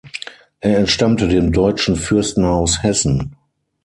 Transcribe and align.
Er 0.61 0.79
entstammte 0.79 1.27
dem 1.27 1.51
deutschen 1.51 1.95
Fürstenhaus 1.95 2.81
Hessen. 2.81 3.35